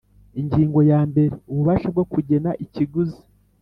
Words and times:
Ingingo 0.41 0.79
ya 0.91 0.99
mbere 1.09 1.33
Ububasha 1.51 1.87
bwo 1.93 2.03
kugena 2.11 2.49
ikiguzi 2.65 3.19